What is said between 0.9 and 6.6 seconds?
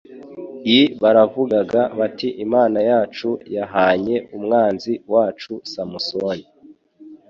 baravugaga bati imana yacu yahanye umwanzi wacu samusoni